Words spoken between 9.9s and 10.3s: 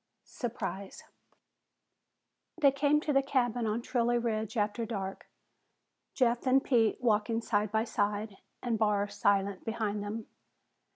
them.